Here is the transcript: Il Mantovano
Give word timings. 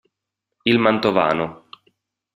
Il 0.65 0.79
Mantovano 0.79 1.69